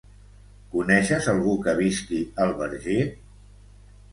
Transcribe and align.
Coneixes 0.75 1.27
algú 1.35 1.53
que 1.67 1.75
visqui 1.81 2.23
al 2.47 2.57
Verger? 2.63 2.99